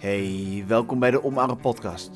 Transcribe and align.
Hey, 0.00 0.64
welkom 0.66 0.98
bij 0.98 1.10
de 1.10 1.24
Omarme 1.24 1.56
Podcast. 1.56 2.10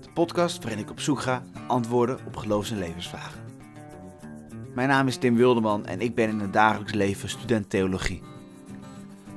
De 0.00 0.10
podcast 0.14 0.62
waarin 0.62 0.78
ik 0.78 0.90
op 0.90 1.00
zoek 1.00 1.20
ga 1.20 1.42
naar 1.54 1.62
antwoorden 1.66 2.18
op 2.26 2.36
geloofs- 2.36 2.70
en 2.70 2.78
levensvragen. 2.78 3.40
Mijn 4.74 4.88
naam 4.88 5.06
is 5.06 5.16
Tim 5.16 5.34
Wilderman 5.36 5.86
en 5.86 6.00
ik 6.00 6.14
ben 6.14 6.28
in 6.28 6.40
het 6.40 6.52
dagelijks 6.52 6.92
leven 6.92 7.28
student 7.28 7.70
theologie. 7.70 8.22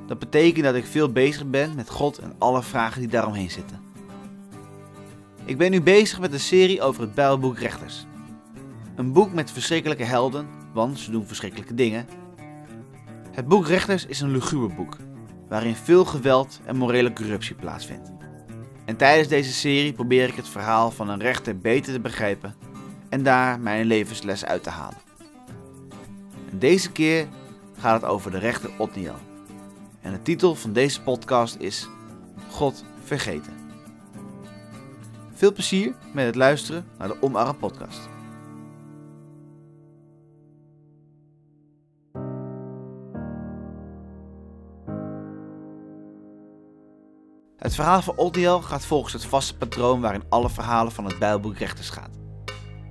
Dat 0.06 0.18
betekent 0.18 0.64
dat 0.64 0.74
ik 0.74 0.86
veel 0.86 1.12
bezig 1.12 1.46
ben 1.46 1.74
met 1.74 1.90
God 1.90 2.18
en 2.18 2.34
alle 2.38 2.62
vragen 2.62 3.00
die 3.00 3.10
daaromheen 3.10 3.50
zitten. 3.50 3.80
Ik 5.44 5.58
ben 5.58 5.70
nu 5.70 5.82
bezig 5.82 6.20
met 6.20 6.32
een 6.32 6.40
serie 6.40 6.82
over 6.82 7.00
het 7.02 7.14
Bijbelboek 7.14 7.58
Rechters. 7.58 8.06
Een 8.96 9.12
boek 9.12 9.32
met 9.32 9.50
verschrikkelijke 9.50 10.04
helden, 10.04 10.46
want 10.72 10.98
ze 10.98 11.10
doen 11.10 11.26
verschrikkelijke 11.26 11.74
dingen. 11.74 12.06
Het 13.30 13.48
boek 13.48 13.66
Rechters 13.66 14.06
is 14.06 14.20
een 14.20 14.30
luguber 14.30 14.74
boek 14.74 14.96
waarin 15.52 15.76
veel 15.76 16.04
geweld 16.04 16.60
en 16.64 16.76
morele 16.76 17.12
corruptie 17.12 17.54
plaatsvindt. 17.54 18.12
En 18.84 18.96
tijdens 18.96 19.28
deze 19.28 19.52
serie 19.52 19.92
probeer 19.92 20.28
ik 20.28 20.34
het 20.34 20.48
verhaal 20.48 20.90
van 20.90 21.08
een 21.08 21.20
rechter 21.20 21.58
beter 21.58 21.92
te 21.92 22.00
begrijpen 22.00 22.54
en 23.08 23.22
daar 23.22 23.60
mijn 23.60 23.86
levensles 23.86 24.44
uit 24.44 24.62
te 24.62 24.70
halen. 24.70 24.98
En 26.50 26.58
deze 26.58 26.92
keer 26.92 27.26
gaat 27.78 28.00
het 28.00 28.10
over 28.10 28.30
de 28.30 28.38
rechter 28.38 28.70
Otniel. 28.78 29.14
En 30.00 30.12
de 30.12 30.22
titel 30.22 30.54
van 30.54 30.72
deze 30.72 31.02
podcast 31.02 31.56
is 31.58 31.88
God 32.50 32.84
vergeten. 33.04 33.52
Veel 35.34 35.52
plezier 35.52 35.94
met 36.12 36.26
het 36.26 36.34
luisteren 36.34 36.86
naar 36.98 37.08
de 37.08 37.16
Omarm 37.20 37.56
podcast. 37.56 38.11
Het 47.62 47.74
verhaal 47.74 48.02
van 48.02 48.16
Otniel 48.16 48.60
gaat 48.60 48.84
volgens 48.84 49.12
het 49.12 49.24
vaste 49.24 49.56
patroon 49.56 50.00
waarin 50.00 50.22
alle 50.28 50.50
verhalen 50.50 50.92
van 50.92 51.04
het 51.04 51.18
Bijbelboek 51.18 51.56
rechters 51.56 51.90
gaat. 51.90 52.18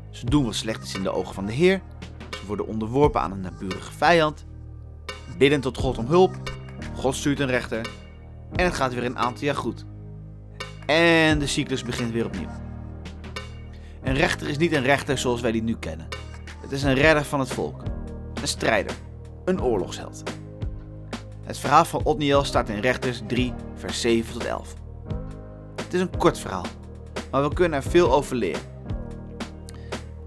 Ze 0.09 0.25
doen 0.25 0.45
wat 0.45 0.55
slecht 0.55 0.83
is 0.83 0.95
in 0.95 1.03
de 1.03 1.11
ogen 1.11 1.33
van 1.33 1.45
de 1.45 1.51
Heer, 1.51 1.81
ze 2.29 2.45
worden 2.45 2.67
onderworpen 2.67 3.21
aan 3.21 3.31
een 3.31 3.41
naburige 3.41 3.91
vijand, 3.91 4.45
bidden 5.37 5.61
tot 5.61 5.77
God 5.77 5.97
om 5.97 6.05
hulp, 6.05 6.35
God 6.95 7.15
stuurt 7.15 7.39
een 7.39 7.47
rechter 7.47 7.89
en 8.51 8.65
het 8.65 8.73
gaat 8.73 8.93
weer 8.93 9.03
een 9.03 9.17
aantal 9.17 9.43
jaar 9.43 9.55
goed. 9.55 9.85
En 10.85 11.39
de 11.39 11.47
cyclus 11.47 11.83
begint 11.83 12.11
weer 12.11 12.25
opnieuw. 12.25 12.49
Een 14.03 14.15
rechter 14.15 14.49
is 14.49 14.57
niet 14.57 14.73
een 14.73 14.83
rechter 14.83 15.17
zoals 15.17 15.41
wij 15.41 15.51
die 15.51 15.63
nu 15.63 15.75
kennen. 15.75 16.07
Het 16.61 16.71
is 16.71 16.83
een 16.83 16.95
redder 16.95 17.23
van 17.23 17.39
het 17.39 17.49
volk, 17.49 17.83
een 18.41 18.47
strijder, 18.47 18.95
een 19.45 19.61
oorlogsheld. 19.61 20.23
Het 21.43 21.57
verhaal 21.57 21.85
van 21.85 22.03
Otniel 22.03 22.43
staat 22.43 22.69
in 22.69 22.79
Rechters 22.79 23.21
3, 23.27 23.53
vers 23.81 24.01
7 24.01 24.33
tot 24.33 24.45
11. 24.45 24.73
Het 25.75 25.93
is 25.93 26.01
een 26.01 26.17
kort 26.17 26.39
verhaal, 26.39 26.65
maar 27.31 27.43
we 27.43 27.53
kunnen 27.53 27.83
er 27.83 27.89
veel 27.89 28.13
over 28.13 28.35
leren. 28.35 28.61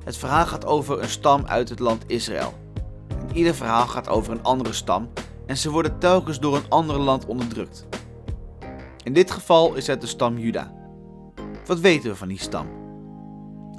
Het 0.04 0.16
verhaal 0.16 0.46
gaat 0.46 0.66
over 0.66 1.02
een 1.02 1.08
stam 1.08 1.46
uit 1.46 1.68
het 1.68 1.78
land 1.78 2.04
Israël. 2.06 2.54
Ieder 3.32 3.54
verhaal 3.54 3.86
gaat 3.86 4.08
over 4.08 4.32
een 4.32 4.42
andere 4.42 4.72
stam 4.72 5.08
en 5.46 5.56
ze 5.56 5.70
worden 5.70 5.98
telkens 5.98 6.40
door 6.40 6.56
een 6.56 6.68
ander 6.68 6.98
land 6.98 7.26
onderdrukt. 7.26 7.86
In 9.02 9.12
dit 9.12 9.30
geval 9.30 9.74
is 9.74 9.86
het 9.86 10.00
de 10.00 10.06
stam 10.06 10.38
Juda. 10.38 10.72
Wat 11.66 11.80
weten 11.80 12.10
we 12.10 12.16
van 12.16 12.28
die 12.28 12.40
stam? 12.40 12.66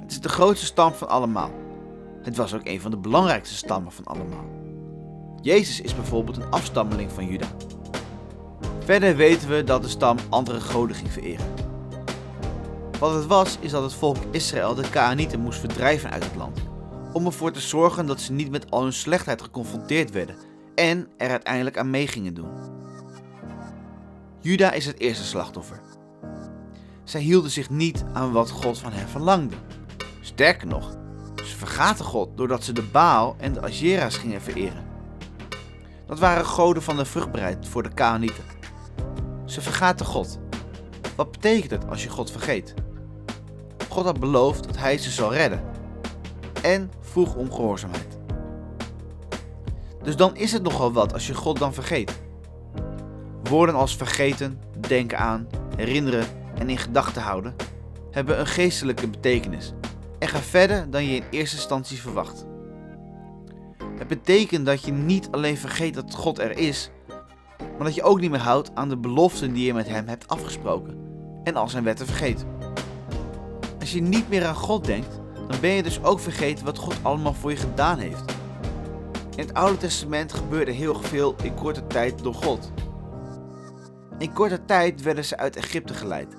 Het 0.00 0.10
is 0.10 0.20
de 0.20 0.28
grootste 0.28 0.66
stam 0.66 0.92
van 0.92 1.08
allemaal. 1.08 1.50
Het 2.22 2.36
was 2.36 2.54
ook 2.54 2.64
een 2.66 2.80
van 2.80 2.90
de 2.90 2.96
belangrijkste 2.96 3.54
stammen 3.54 3.92
van 3.92 4.04
allemaal. 4.04 4.44
Jezus 5.42 5.80
is 5.80 5.94
bijvoorbeeld 5.94 6.36
een 6.36 6.50
afstammeling 6.50 7.12
van 7.12 7.26
Juda. 7.26 7.46
Verder 8.86 9.16
weten 9.16 9.48
we 9.48 9.64
dat 9.64 9.82
de 9.82 9.88
stam 9.88 10.16
andere 10.28 10.60
goden 10.60 10.96
ging 10.96 11.12
vereren. 11.12 11.46
Wat 12.98 13.14
het 13.14 13.26
was, 13.26 13.58
is 13.60 13.70
dat 13.70 13.82
het 13.82 13.94
volk 13.94 14.16
Israël 14.30 14.74
de 14.74 14.90
Kaanieten 14.90 15.40
moest 15.40 15.58
verdrijven 15.58 16.10
uit 16.10 16.24
het 16.24 16.34
land, 16.36 16.58
om 17.12 17.26
ervoor 17.26 17.52
te 17.52 17.60
zorgen 17.60 18.06
dat 18.06 18.20
ze 18.20 18.32
niet 18.32 18.50
met 18.50 18.70
al 18.70 18.82
hun 18.82 18.92
slechtheid 18.92 19.42
geconfronteerd 19.42 20.10
werden 20.10 20.36
en 20.74 21.08
er 21.16 21.30
uiteindelijk 21.30 21.78
aan 21.78 21.90
mee 21.90 22.06
gingen 22.06 22.34
doen. 22.34 22.48
Juda 24.40 24.72
is 24.72 24.86
het 24.86 25.00
eerste 25.00 25.24
slachtoffer. 25.24 25.80
Zij 27.04 27.20
hielden 27.20 27.50
zich 27.50 27.70
niet 27.70 28.04
aan 28.12 28.32
wat 28.32 28.50
God 28.50 28.78
van 28.78 28.92
hen 28.92 29.08
verlangde. 29.08 29.56
Sterker 30.20 30.66
nog, 30.66 30.96
ze 31.44 31.56
vergaten 31.56 32.04
God 32.04 32.36
doordat 32.36 32.64
ze 32.64 32.72
de 32.72 32.88
Baal 32.92 33.36
en 33.38 33.52
de 33.52 33.62
Asherahs 33.62 34.16
gingen 34.16 34.42
vereren. 34.42 34.84
Dat 36.06 36.18
waren 36.18 36.44
goden 36.44 36.82
van 36.82 36.96
de 36.96 37.04
vruchtbaarheid 37.04 37.68
voor 37.68 37.82
de 37.82 37.94
Kaanieten. 37.94 38.55
Ze 39.46 39.60
vergaten 39.60 40.06
God. 40.06 40.38
Wat 41.16 41.30
betekent 41.30 41.70
het 41.70 41.88
als 41.88 42.02
je 42.02 42.08
God 42.08 42.30
vergeet? 42.30 42.74
God 43.88 44.04
had 44.04 44.20
beloofd 44.20 44.64
dat 44.64 44.76
hij 44.76 44.98
ze 44.98 45.10
zal 45.10 45.32
redden. 45.32 45.62
En 46.62 46.90
vroeg 47.00 47.34
om 47.34 47.52
gehoorzaamheid. 47.52 48.18
Dus 50.02 50.16
dan 50.16 50.36
is 50.36 50.52
het 50.52 50.62
nogal 50.62 50.92
wat 50.92 51.12
als 51.12 51.26
je 51.26 51.34
God 51.34 51.58
dan 51.58 51.74
vergeet. 51.74 52.20
Woorden 53.42 53.74
als 53.74 53.96
vergeten, 53.96 54.60
denken 54.88 55.18
aan, 55.18 55.46
herinneren 55.76 56.26
en 56.54 56.68
in 56.70 56.78
gedachten 56.78 57.22
houden 57.22 57.54
hebben 58.10 58.40
een 58.40 58.46
geestelijke 58.46 59.08
betekenis 59.08 59.72
en 60.18 60.28
gaan 60.28 60.40
verder 60.40 60.90
dan 60.90 61.04
je 61.04 61.16
in 61.16 61.24
eerste 61.30 61.56
instantie 61.56 62.00
verwacht. 62.00 62.46
Het 63.98 64.08
betekent 64.08 64.66
dat 64.66 64.82
je 64.82 64.92
niet 64.92 65.28
alleen 65.30 65.56
vergeet 65.56 65.94
dat 65.94 66.14
God 66.14 66.38
er 66.38 66.58
is, 66.58 66.90
maar 67.58 67.86
dat 67.86 67.94
je 67.94 68.02
ook 68.02 68.20
niet 68.20 68.30
meer 68.30 68.40
houdt 68.40 68.70
aan 68.74 68.88
de 68.88 68.96
beloften 68.96 69.52
die 69.52 69.66
je 69.66 69.74
met 69.74 69.88
Hem 69.88 70.08
hebt 70.08 70.28
afgesproken 70.28 71.06
en 71.44 71.56
al 71.56 71.68
zijn 71.68 71.84
wetten 71.84 72.06
vergeet. 72.06 72.44
Als 73.80 73.92
je 73.92 74.02
niet 74.02 74.28
meer 74.28 74.46
aan 74.46 74.54
God 74.54 74.84
denkt, 74.84 75.20
dan 75.48 75.60
ben 75.60 75.70
je 75.70 75.82
dus 75.82 76.02
ook 76.02 76.20
vergeten 76.20 76.64
wat 76.64 76.78
God 76.78 76.94
allemaal 77.02 77.34
voor 77.34 77.50
je 77.50 77.56
gedaan 77.56 77.98
heeft. 77.98 78.34
In 79.36 79.42
het 79.42 79.54
Oude 79.54 79.76
Testament 79.76 80.32
gebeurde 80.32 80.70
heel 80.70 80.94
veel 80.94 81.34
in 81.42 81.54
korte 81.54 81.86
tijd 81.86 82.22
door 82.22 82.34
God. 82.34 82.72
In 84.18 84.32
korte 84.32 84.64
tijd 84.64 85.02
werden 85.02 85.24
ze 85.24 85.36
uit 85.36 85.56
Egypte 85.56 85.94
geleid. 85.94 86.36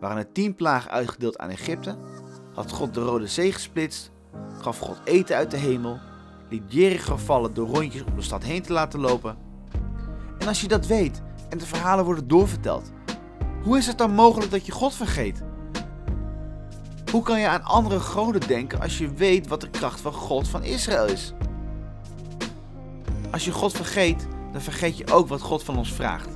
Waren 0.00 0.16
er 0.16 0.32
tien 0.32 0.54
plagen 0.54 0.90
uitgedeeld 0.90 1.38
aan 1.38 1.50
Egypte, 1.50 1.96
had 2.54 2.70
God 2.70 2.94
de 2.94 3.00
Rode 3.00 3.26
Zee 3.26 3.52
gesplitst, 3.52 4.10
gaf 4.60 4.78
God 4.78 5.00
eten 5.04 5.36
uit 5.36 5.50
de 5.50 5.56
hemel, 5.56 5.98
liet 6.48 6.62
Jericho 6.72 7.16
vallen 7.16 7.54
door 7.54 7.68
rondjes 7.68 8.04
om 8.04 8.14
de 8.16 8.22
stad 8.22 8.42
heen 8.42 8.62
te 8.62 8.72
laten 8.72 9.00
lopen. 9.00 9.43
En 10.44 10.50
als 10.50 10.60
je 10.60 10.68
dat 10.68 10.86
weet 10.86 11.22
en 11.48 11.58
de 11.58 11.66
verhalen 11.66 12.04
worden 12.04 12.28
doorverteld, 12.28 12.90
hoe 13.62 13.78
is 13.78 13.86
het 13.86 13.98
dan 13.98 14.10
mogelijk 14.14 14.50
dat 14.50 14.66
je 14.66 14.72
God 14.72 14.94
vergeet? 14.94 15.42
Hoe 17.10 17.22
kan 17.22 17.40
je 17.40 17.48
aan 17.48 17.64
andere 17.64 18.00
goden 18.00 18.40
denken 18.46 18.80
als 18.80 18.98
je 18.98 19.14
weet 19.14 19.46
wat 19.46 19.60
de 19.60 19.70
kracht 19.70 20.00
van 20.00 20.12
God 20.12 20.48
van 20.48 20.62
Israël 20.62 21.06
is? 21.06 21.32
Als 23.30 23.44
je 23.44 23.52
God 23.52 23.72
vergeet, 23.72 24.26
dan 24.52 24.60
vergeet 24.60 24.96
je 24.96 25.12
ook 25.12 25.28
wat 25.28 25.40
God 25.40 25.62
van 25.62 25.78
ons 25.78 25.92
vraagt. 25.92 26.28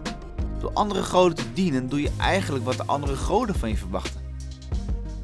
Door 0.58 0.72
andere 0.72 1.02
goden 1.02 1.36
te 1.36 1.52
dienen, 1.52 1.88
doe 1.88 2.02
je 2.02 2.12
eigenlijk 2.18 2.64
wat 2.64 2.76
de 2.76 2.86
andere 2.86 3.16
goden 3.16 3.54
van 3.54 3.68
je 3.68 3.76
verwachten. 3.76 4.20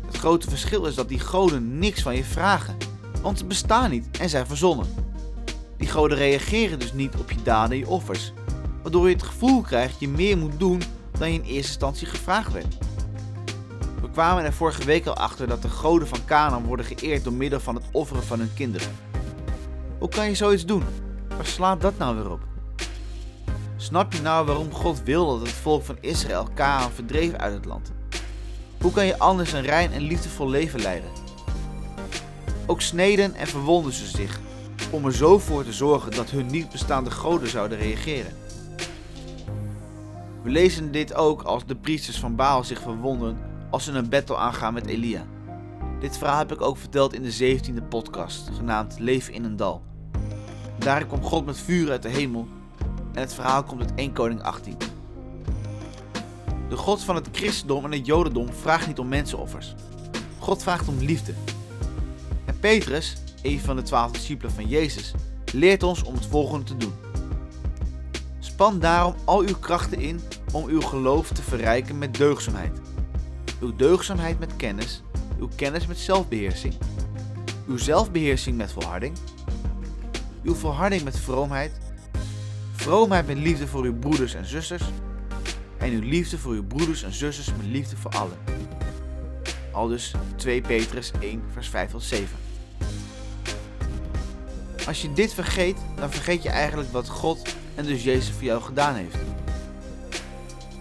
Het 0.06 0.16
grote 0.16 0.48
verschil 0.48 0.84
is 0.84 0.94
dat 0.94 1.08
die 1.08 1.20
goden 1.20 1.78
niks 1.78 2.02
van 2.02 2.16
je 2.16 2.24
vragen, 2.24 2.76
want 3.22 3.38
ze 3.38 3.44
bestaan 3.44 3.90
niet 3.90 4.18
en 4.18 4.28
zijn 4.28 4.46
verzonnen. 4.46 4.86
Die 5.76 5.88
goden 5.88 6.18
reageren 6.18 6.78
dus 6.78 6.92
niet 6.92 7.16
op 7.16 7.30
je 7.30 7.42
daden 7.42 7.72
en 7.72 7.78
je 7.78 7.88
offers, 7.88 8.32
waardoor 8.84 9.08
je 9.08 9.14
het 9.14 9.24
gevoel 9.24 9.60
krijgt 9.60 10.00
je 10.00 10.08
meer 10.08 10.38
moet 10.38 10.58
doen 10.58 10.82
dan 11.18 11.32
je 11.32 11.38
in 11.38 11.44
eerste 11.44 11.68
instantie 11.68 12.06
gevraagd 12.06 12.52
werd. 12.52 12.76
We 14.00 14.10
kwamen 14.10 14.44
er 14.44 14.52
vorige 14.52 14.84
week 14.84 15.06
al 15.06 15.16
achter 15.16 15.48
dat 15.48 15.62
de 15.62 15.68
goden 15.68 16.08
van 16.08 16.24
Canaan 16.24 16.64
worden 16.64 16.86
geëerd 16.86 17.24
door 17.24 17.32
middel 17.32 17.60
van 17.60 17.74
het 17.74 17.84
offeren 17.92 18.22
van 18.22 18.38
hun 18.38 18.54
kinderen. 18.54 18.96
Hoe 19.98 20.08
kan 20.08 20.28
je 20.28 20.34
zoiets 20.34 20.66
doen? 20.66 20.84
Waar 21.28 21.46
slaat 21.46 21.80
dat 21.80 21.98
nou 21.98 22.16
weer 22.16 22.30
op? 22.30 22.40
Snap 23.76 24.12
je 24.12 24.20
nou 24.20 24.46
waarom 24.46 24.72
God 24.72 25.02
wilde 25.02 25.38
dat 25.38 25.46
het 25.46 25.56
volk 25.56 25.84
van 25.84 25.96
Israël 26.00 26.48
Canaan 26.54 26.90
verdreef 26.90 27.32
uit 27.32 27.54
het 27.54 27.64
land? 27.64 27.92
Hoe 28.80 28.92
kan 28.92 29.06
je 29.06 29.18
anders 29.18 29.52
een 29.52 29.62
rein 29.62 29.92
en 29.92 30.02
liefdevol 30.02 30.48
leven 30.48 30.80
leiden? 30.80 31.10
Ook 32.66 32.80
sneden 32.80 33.34
en 33.34 33.46
verwonden 33.46 33.92
ze 33.92 34.06
zich 34.06 34.40
om 34.90 35.04
er 35.06 35.14
zo 35.14 35.38
voor 35.38 35.64
te 35.64 35.72
zorgen 35.72 36.10
dat 36.10 36.30
hun 36.30 36.46
niet 36.46 36.70
bestaande 36.70 37.10
goden 37.10 37.48
zouden 37.48 37.78
reageren. 37.78 38.43
We 40.44 40.50
lezen 40.50 40.92
dit 40.92 41.14
ook 41.14 41.42
als 41.42 41.66
de 41.66 41.76
priesters 41.76 42.18
van 42.18 42.36
Baal 42.36 42.64
zich 42.64 42.80
verwonden 42.80 43.38
als 43.70 43.84
ze 43.84 43.92
een 43.92 44.08
battle 44.08 44.36
aangaan 44.36 44.74
met 44.74 44.86
Elia. 44.86 45.26
Dit 46.00 46.18
verhaal 46.18 46.38
heb 46.38 46.52
ik 46.52 46.60
ook 46.60 46.76
verteld 46.76 47.14
in 47.14 47.22
de 47.22 47.58
17e 47.58 47.88
podcast, 47.88 48.50
genaamd 48.56 48.98
Leven 48.98 49.32
in 49.32 49.44
een 49.44 49.56
dal. 49.56 49.82
Daar 50.78 51.06
kwam 51.06 51.22
God 51.22 51.46
met 51.46 51.58
vuur 51.58 51.90
uit 51.90 52.02
de 52.02 52.08
hemel 52.08 52.48
en 53.12 53.20
het 53.20 53.34
verhaal 53.34 53.62
komt 53.62 53.80
uit 53.80 53.92
1 53.94 54.12
Koning 54.12 54.42
18. 54.42 54.76
De 56.68 56.76
God 56.76 57.02
van 57.02 57.14
het 57.14 57.28
christendom 57.32 57.84
en 57.84 57.92
het 57.92 58.06
jodendom 58.06 58.52
vraagt 58.52 58.86
niet 58.86 58.98
om 58.98 59.08
mensenoffers. 59.08 59.74
God 60.38 60.62
vraagt 60.62 60.88
om 60.88 60.98
liefde. 60.98 61.32
En 62.44 62.58
Petrus, 62.58 63.16
een 63.42 63.60
van 63.60 63.76
de 63.76 63.82
twaalf 63.82 64.10
discipelen 64.12 64.52
van 64.52 64.68
Jezus, 64.68 65.12
leert 65.52 65.82
ons 65.82 66.02
om 66.02 66.14
het 66.14 66.26
volgende 66.26 66.64
te 66.64 66.76
doen. 66.76 67.03
Span 68.64 68.78
daarom 68.78 69.14
al 69.24 69.40
uw 69.40 69.56
krachten 69.60 70.00
in 70.00 70.20
om 70.52 70.66
uw 70.66 70.80
geloof 70.80 71.28
te 71.28 71.42
verrijken 71.42 71.98
met 71.98 72.14
deugzaamheid. 72.14 72.80
Uw 73.60 73.76
deugzaamheid 73.76 74.38
met 74.38 74.56
kennis, 74.56 75.02
uw 75.38 75.48
kennis 75.56 75.86
met 75.86 75.98
zelfbeheersing, 75.98 76.74
uw 77.68 77.76
zelfbeheersing 77.76 78.56
met 78.56 78.72
volharding, 78.72 79.16
uw 80.42 80.54
volharding 80.54 81.02
met 81.02 81.18
vroomheid, 81.18 81.72
vroomheid 82.72 83.26
met 83.26 83.36
liefde 83.36 83.66
voor 83.66 83.84
uw 83.84 83.98
broeders 83.98 84.34
en 84.34 84.46
zusters 84.46 84.82
en 85.78 85.92
uw 85.92 86.02
liefde 86.02 86.38
voor 86.38 86.52
uw 86.52 86.66
broeders 86.66 87.02
en 87.02 87.12
zusters 87.12 87.50
met 87.56 87.66
liefde 87.66 87.96
voor 87.96 88.10
allen. 88.10 88.38
Al 89.72 89.88
dus 89.88 90.14
2 90.36 90.60
Petrus 90.60 91.10
1 91.20 91.42
vers 91.52 91.68
5 91.68 91.90
tot 91.90 92.02
7. 92.02 92.28
Als 94.86 95.02
je 95.02 95.12
dit 95.12 95.34
vergeet, 95.34 95.76
dan 95.96 96.10
vergeet 96.10 96.42
je 96.42 96.48
eigenlijk 96.48 96.92
wat 96.92 97.08
God 97.08 97.62
en 97.74 97.84
dus 97.84 98.04
Jezus 98.04 98.30
voor 98.30 98.44
jou 98.44 98.62
gedaan 98.62 98.94
heeft. 98.94 99.16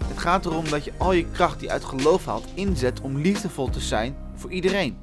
Het 0.06 0.18
gaat 0.18 0.46
erom 0.46 0.68
dat 0.68 0.84
je 0.84 0.92
al 0.98 1.12
je 1.12 1.30
kracht 1.30 1.60
die 1.60 1.70
uit 1.70 1.84
geloof 1.84 2.24
haalt 2.24 2.46
inzet 2.54 3.00
om 3.00 3.18
liefdevol 3.18 3.70
te 3.70 3.80
zijn 3.80 4.16
voor 4.34 4.50
iedereen. 4.50 4.96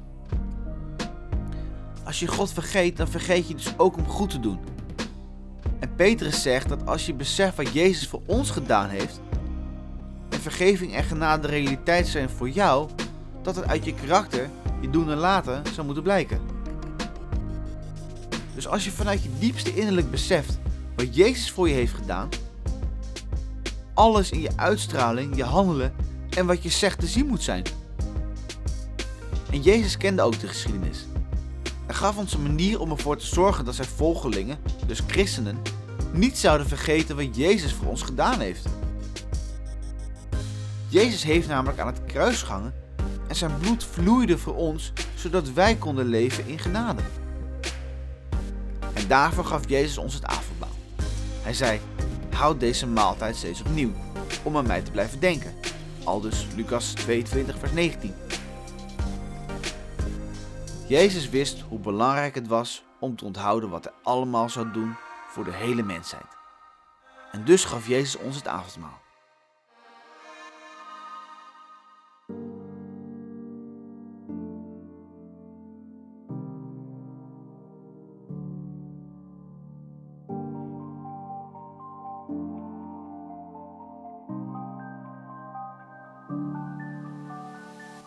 Als 2.04 2.20
je 2.20 2.26
God 2.26 2.52
vergeet, 2.52 2.96
dan 2.96 3.08
vergeet 3.08 3.48
je 3.48 3.54
dus 3.54 3.74
ook 3.76 3.96
om 3.96 4.06
goed 4.06 4.30
te 4.30 4.40
doen. 4.40 4.58
En 5.78 5.94
Petrus 5.94 6.42
zegt 6.42 6.68
dat 6.68 6.86
als 6.86 7.06
je 7.06 7.14
beseft 7.14 7.56
wat 7.56 7.72
Jezus 7.72 8.08
voor 8.08 8.22
ons 8.26 8.50
gedaan 8.50 8.88
heeft, 8.88 9.20
en 10.28 10.40
vergeving 10.40 10.94
en 10.94 11.04
genade 11.04 11.48
realiteit 11.48 12.06
zijn 12.06 12.30
voor 12.30 12.50
jou, 12.50 12.88
dat 13.42 13.56
het 13.56 13.66
uit 13.66 13.84
je 13.84 13.94
karakter, 13.94 14.50
je 14.80 14.90
doen 14.90 15.10
en 15.10 15.16
laten, 15.16 15.62
zou 15.72 15.86
moeten 15.86 16.04
blijken. 16.04 16.40
Dus 18.54 18.68
als 18.68 18.84
je 18.84 18.90
vanuit 18.90 19.22
je 19.22 19.28
diepste 19.38 19.74
innerlijk 19.74 20.10
beseft 20.10 20.58
wat 20.96 21.14
Jezus 21.14 21.50
voor 21.50 21.68
je 21.68 21.74
heeft 21.74 21.94
gedaan, 21.94 22.28
alles 23.94 24.30
in 24.30 24.40
je 24.40 24.56
uitstraling, 24.56 25.36
je 25.36 25.44
handelen 25.44 25.94
en 26.30 26.46
wat 26.46 26.62
je 26.62 26.68
zegt 26.68 27.00
te 27.00 27.06
zien 27.06 27.26
moet 27.26 27.42
zijn. 27.42 27.64
En 29.50 29.62
Jezus 29.62 29.96
kende 29.96 30.22
ook 30.22 30.40
de 30.40 30.48
geschiedenis. 30.48 31.06
Hij 31.86 31.94
gaf 31.94 32.16
ons 32.16 32.34
een 32.34 32.42
manier 32.42 32.80
om 32.80 32.90
ervoor 32.90 33.16
te 33.16 33.26
zorgen 33.26 33.64
dat 33.64 33.74
zijn 33.74 33.88
volgelingen, 33.88 34.58
dus 34.86 35.02
christenen, 35.06 35.62
niet 36.12 36.38
zouden 36.38 36.66
vergeten 36.66 37.16
wat 37.16 37.36
Jezus 37.36 37.72
voor 37.72 37.86
ons 37.86 38.02
gedaan 38.02 38.40
heeft. 38.40 38.66
Jezus 40.88 41.22
heeft 41.22 41.48
namelijk 41.48 41.78
aan 41.78 41.86
het 41.86 42.04
kruis 42.06 42.42
gehangen 42.42 42.74
en 43.28 43.36
zijn 43.36 43.58
bloed 43.58 43.84
vloeide 43.84 44.38
voor 44.38 44.54
ons 44.54 44.92
zodat 45.14 45.52
wij 45.52 45.76
konden 45.76 46.06
leven 46.06 46.46
in 46.46 46.58
genade. 46.58 47.02
En 48.92 49.08
daarvoor 49.08 49.44
gaf 49.44 49.68
Jezus 49.68 49.98
ons 49.98 50.14
het 50.14 50.24
avondmaal. 50.24 50.41
Hij 51.42 51.54
zei: 51.54 51.80
Houd 52.34 52.60
deze 52.60 52.86
maaltijd 52.86 53.36
steeds 53.36 53.60
opnieuw, 53.60 53.92
om 54.42 54.56
aan 54.56 54.66
mij 54.66 54.82
te 54.82 54.90
blijven 54.90 55.20
denken. 55.20 55.54
Aldus 56.04 56.46
Lucas 56.56 56.92
22, 56.92 57.58
vers 57.58 57.72
19. 57.72 58.14
Jezus 60.88 61.28
wist 61.28 61.60
hoe 61.60 61.78
belangrijk 61.78 62.34
het 62.34 62.46
was 62.46 62.84
om 63.00 63.16
te 63.16 63.24
onthouden 63.24 63.70
wat 63.70 63.84
hij 63.84 63.92
allemaal 64.02 64.48
zou 64.48 64.72
doen 64.72 64.94
voor 65.28 65.44
de 65.44 65.52
hele 65.52 65.82
mensheid. 65.82 66.26
En 67.32 67.44
dus 67.44 67.64
gaf 67.64 67.88
Jezus 67.88 68.16
ons 68.16 68.36
het 68.36 68.46
avondmaal. 68.46 69.00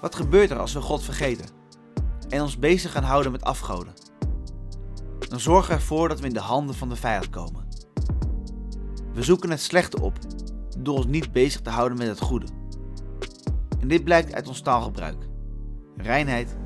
Wat 0.05 0.15
gebeurt 0.15 0.51
er 0.51 0.59
als 0.59 0.73
we 0.73 0.81
God 0.81 1.03
vergeten 1.03 1.45
en 2.29 2.41
ons 2.41 2.59
bezig 2.59 2.91
gaan 2.91 3.03
houden 3.03 3.31
met 3.31 3.43
afgoden? 3.43 3.93
Dan 5.19 5.39
zorgen 5.39 5.69
we 5.69 5.75
ervoor 5.75 6.07
dat 6.07 6.19
we 6.19 6.27
in 6.27 6.33
de 6.33 6.39
handen 6.39 6.75
van 6.75 6.89
de 6.89 6.95
vijand 6.95 7.29
komen. 7.29 7.67
We 9.13 9.23
zoeken 9.23 9.49
het 9.49 9.61
slechte 9.61 10.01
op 10.01 10.17
door 10.77 10.95
ons 10.95 11.05
niet 11.05 11.31
bezig 11.31 11.61
te 11.61 11.69
houden 11.69 11.97
met 11.97 12.07
het 12.07 12.21
goede. 12.21 12.45
En 13.79 13.87
dit 13.87 14.03
blijkt 14.03 14.33
uit 14.33 14.47
ons 14.47 14.61
taalgebruik, 14.61 15.27
reinheid 15.97 16.57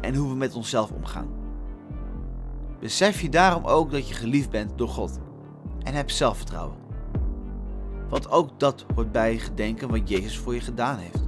en 0.00 0.14
hoe 0.14 0.28
we 0.28 0.34
met 0.34 0.54
onszelf 0.54 0.90
omgaan. 0.90 1.28
Besef 2.80 3.20
je 3.20 3.28
daarom 3.28 3.64
ook 3.64 3.90
dat 3.90 4.08
je 4.08 4.14
geliefd 4.14 4.50
bent 4.50 4.78
door 4.78 4.88
God 4.88 5.18
en 5.82 5.94
heb 5.94 6.10
zelfvertrouwen. 6.10 6.76
Want 8.08 8.30
ook 8.30 8.60
dat 8.60 8.84
hoort 8.94 9.12
bij 9.12 9.38
gedenken 9.38 9.90
wat 9.90 10.08
Jezus 10.08 10.38
voor 10.38 10.54
je 10.54 10.60
gedaan 10.60 10.98
heeft. 10.98 11.27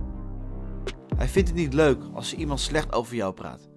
Hij 1.20 1.28
vindt 1.28 1.48
het 1.48 1.58
niet 1.58 1.74
leuk 1.74 2.02
als 2.14 2.34
iemand 2.34 2.60
slecht 2.60 2.92
over 2.92 3.14
jou 3.14 3.34
praat. 3.34 3.68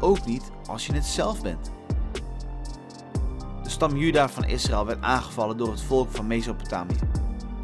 Ook 0.00 0.26
niet 0.26 0.50
als 0.66 0.86
je 0.86 0.92
het 0.92 1.04
zelf 1.04 1.42
bent. 1.42 1.70
De 3.62 3.70
stam 3.70 3.96
Juda 3.96 4.28
van 4.28 4.44
Israël 4.44 4.86
werd 4.86 5.02
aangevallen 5.02 5.56
door 5.56 5.70
het 5.70 5.80
volk 5.80 6.10
van 6.10 6.26
Mesopotamië, 6.26 6.98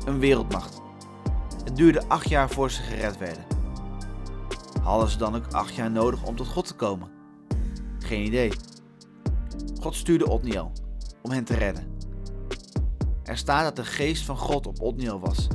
een 0.04 0.18
wereldmacht. 0.18 0.80
Het 1.64 1.76
duurde 1.76 2.08
acht 2.08 2.28
jaar 2.28 2.50
voor 2.50 2.70
ze 2.70 2.82
gered 2.82 3.18
werden. 3.18 3.44
Hadden 4.82 5.08
ze 5.08 5.18
dan 5.18 5.34
ook 5.36 5.52
acht 5.52 5.74
jaar 5.74 5.90
nodig 5.90 6.24
om 6.24 6.36
tot 6.36 6.48
God 6.48 6.66
te 6.66 6.74
komen? 6.74 7.10
Geen 7.98 8.26
idee. 8.26 8.52
God 9.80 9.94
stuurde 9.94 10.28
Otniel 10.28 10.72
om 11.22 11.30
hen 11.30 11.44
te 11.44 11.54
redden. 11.54 11.96
Er 13.22 13.36
staat 13.36 13.62
dat 13.62 13.76
de 13.76 13.84
geest 13.84 14.24
van 14.24 14.36
God 14.36 14.66
op 14.66 14.80
Otniel 14.80 15.20
was. 15.20 15.46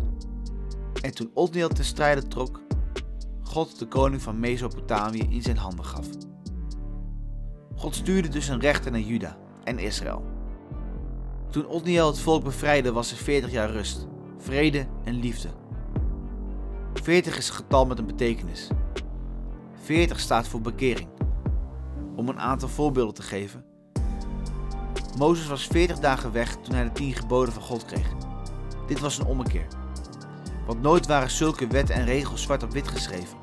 En 1.01 1.15
toen 1.15 1.31
Otniel 1.33 1.69
te 1.69 1.83
strijde 1.83 2.27
trok, 2.27 2.67
God 3.49 3.79
de 3.79 3.87
koning 3.87 4.21
van 4.21 4.39
Mesopotamië 4.39 5.27
in 5.29 5.41
zijn 5.41 5.57
handen 5.57 5.85
gaf. 5.85 6.07
God 7.75 7.95
stuurde 7.95 8.27
dus 8.27 8.47
een 8.47 8.59
rechter 8.59 8.91
naar 8.91 9.01
Juda 9.01 9.37
en 9.63 9.79
Israël. 9.79 10.23
Toen 11.49 11.67
Otniel 11.67 12.07
het 12.07 12.19
volk 12.19 12.43
bevrijdde 12.43 12.91
was 12.91 13.11
er 13.11 13.17
40 13.17 13.51
jaar 13.51 13.71
rust, 13.71 14.07
vrede 14.37 14.87
en 15.03 15.19
liefde. 15.19 15.49
40 16.93 17.37
is 17.37 17.49
een 17.49 17.55
getal 17.55 17.85
met 17.85 17.99
een 17.99 18.05
betekenis. 18.05 18.67
40 19.73 20.19
staat 20.19 20.47
voor 20.47 20.61
bekering. 20.61 21.09
Om 22.15 22.29
een 22.29 22.39
aantal 22.39 22.69
voorbeelden 22.69 23.15
te 23.15 23.21
geven. 23.21 23.65
Mozes 25.17 25.47
was 25.47 25.67
40 25.67 25.99
dagen 25.99 26.31
weg 26.31 26.55
toen 26.55 26.75
hij 26.75 26.83
de 26.83 26.91
10 26.91 27.13
geboden 27.13 27.53
van 27.53 27.63
God 27.63 27.85
kreeg. 27.85 28.11
Dit 28.87 28.99
was 28.99 29.17
een 29.17 29.25
ommekeer. 29.25 29.67
Want 30.69 30.81
nooit 30.81 31.07
waren 31.07 31.29
zulke 31.29 31.67
wetten 31.67 31.95
en 31.95 32.05
regels 32.05 32.41
zwart 32.41 32.63
op 32.63 32.71
wit 32.71 32.87
geschreven. 32.87 33.37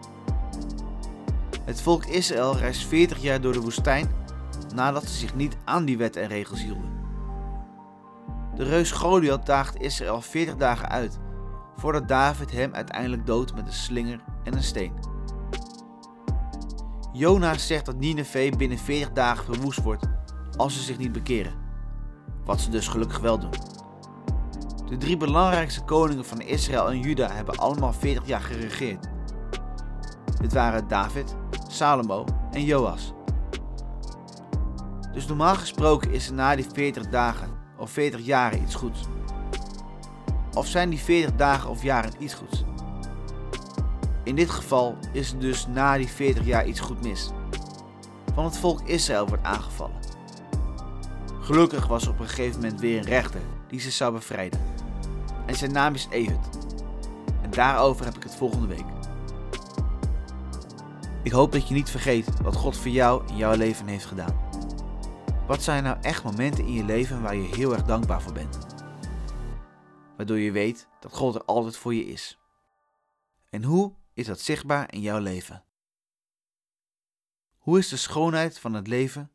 Het 1.64 1.82
volk 1.82 2.04
Israël 2.04 2.56
reist 2.56 2.86
40 2.86 3.18
jaar 3.18 3.40
door 3.40 3.52
de 3.52 3.60
woestijn 3.60 4.08
nadat 4.74 5.04
ze 5.04 5.14
zich 5.14 5.34
niet 5.34 5.56
aan 5.64 5.84
die 5.84 5.96
wetten 5.98 6.22
en 6.22 6.28
regels 6.28 6.62
hielden. 6.62 6.90
De 8.54 8.64
reus 8.64 8.90
Goliath 8.90 9.46
daagde 9.46 9.78
Israël 9.78 10.20
40 10.20 10.56
dagen 10.56 10.88
uit, 10.88 11.18
voordat 11.76 12.08
David 12.08 12.52
hem 12.52 12.74
uiteindelijk 12.74 13.26
dood 13.26 13.54
met 13.54 13.66
een 13.66 13.72
slinger 13.72 14.20
en 14.44 14.56
een 14.56 14.62
steen. 14.62 14.92
Jona 17.12 17.58
zegt 17.58 17.86
dat 17.86 17.96
Nineveh 17.98 18.56
binnen 18.56 18.78
40 18.78 19.12
dagen 19.12 19.44
verwoest 19.44 19.82
wordt 19.82 20.06
als 20.56 20.74
ze 20.74 20.82
zich 20.82 20.98
niet 20.98 21.12
bekeren, 21.12 21.54
wat 22.44 22.60
ze 22.60 22.70
dus 22.70 22.88
gelukkig 22.88 23.18
wel 23.18 23.38
doen. 23.38 23.75
De 24.88 24.96
drie 24.96 25.16
belangrijkste 25.16 25.84
koningen 25.84 26.24
van 26.24 26.40
Israël 26.40 26.90
en 26.90 27.00
Juda 27.00 27.30
hebben 27.30 27.56
allemaal 27.56 27.92
40 27.92 28.26
jaar 28.26 28.40
geregeerd. 28.40 29.06
Dit 30.40 30.52
waren 30.52 30.88
David, 30.88 31.36
Salomo 31.68 32.24
en 32.52 32.64
Joas. 32.64 33.12
Dus 35.12 35.26
normaal 35.26 35.54
gesproken 35.54 36.10
is 36.10 36.28
er 36.28 36.34
na 36.34 36.56
die 36.56 36.66
40 36.72 37.08
dagen 37.08 37.48
of 37.76 37.90
40 37.90 38.20
jaren 38.20 38.62
iets 38.62 38.74
goeds. 38.74 39.00
Of 40.54 40.66
zijn 40.66 40.90
die 40.90 40.98
40 40.98 41.36
dagen 41.36 41.70
of 41.70 41.82
jaren 41.82 42.12
iets 42.18 42.34
goeds? 42.34 42.64
In 44.24 44.36
dit 44.36 44.50
geval 44.50 44.96
is 45.12 45.32
er 45.32 45.38
dus 45.38 45.66
na 45.66 45.96
die 45.96 46.08
40 46.08 46.44
jaar 46.44 46.66
iets 46.66 46.80
goed 46.80 47.02
mis. 47.02 47.30
Van 48.34 48.44
het 48.44 48.58
volk 48.58 48.80
Israël 48.84 49.26
wordt 49.26 49.44
aangevallen. 49.44 49.98
Gelukkig 51.40 51.86
was 51.86 52.04
er 52.04 52.10
op 52.10 52.20
een 52.20 52.28
gegeven 52.28 52.60
moment 52.60 52.80
weer 52.80 52.98
een 52.98 53.04
rechter 53.04 53.40
die 53.68 53.80
ze 53.80 53.90
zou 53.90 54.12
bevrijden. 54.12 54.75
En 55.46 55.54
zijn 55.54 55.72
naam 55.72 55.94
is 55.94 56.06
Eved. 56.10 56.48
En 57.42 57.50
daarover 57.50 58.04
heb 58.04 58.16
ik 58.16 58.22
het 58.22 58.34
volgende 58.34 58.66
week. 58.66 58.86
Ik 61.22 61.32
hoop 61.32 61.52
dat 61.52 61.68
je 61.68 61.74
niet 61.74 61.90
vergeet 61.90 62.40
wat 62.42 62.56
God 62.56 62.76
voor 62.76 62.90
jou 62.90 63.28
in 63.28 63.36
jouw 63.36 63.56
leven 63.56 63.86
heeft 63.86 64.04
gedaan. 64.04 64.44
Wat 65.46 65.62
zijn 65.62 65.82
nou 65.82 66.00
echt 66.00 66.24
momenten 66.24 66.64
in 66.64 66.72
je 66.72 66.84
leven 66.84 67.22
waar 67.22 67.36
je 67.36 67.54
heel 67.56 67.72
erg 67.72 67.84
dankbaar 67.84 68.22
voor 68.22 68.32
bent? 68.32 68.66
Waardoor 70.16 70.38
je 70.38 70.50
weet 70.50 70.88
dat 71.00 71.12
God 71.12 71.34
er 71.34 71.44
altijd 71.44 71.76
voor 71.76 71.94
je 71.94 72.06
is. 72.06 72.38
En 73.50 73.62
hoe 73.62 73.94
is 74.12 74.26
dat 74.26 74.40
zichtbaar 74.40 74.92
in 74.92 75.00
jouw 75.00 75.18
leven? 75.18 75.64
Hoe 77.58 77.78
is 77.78 77.88
de 77.88 77.96
schoonheid 77.96 78.58
van 78.58 78.74
het 78.74 78.86
leven 78.86 79.30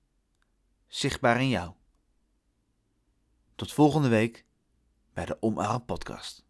zichtbaar 0.87 1.41
in 1.41 1.49
jou? 1.49 1.73
Tot 3.55 3.73
volgende 3.73 4.07
week 4.07 4.45
bij 5.13 5.25
de 5.25 5.37
Omarm 5.39 5.85
podcast. 5.85 6.43